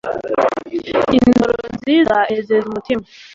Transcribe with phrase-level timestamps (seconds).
[1.17, 3.03] Indoro nziza inezeza umutima